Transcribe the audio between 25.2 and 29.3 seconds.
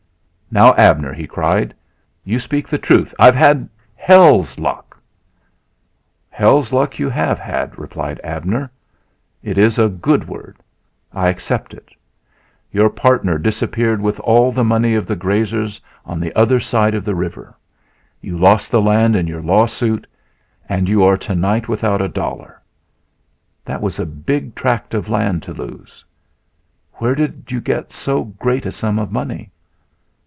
to lose. Where did you get so great a sum of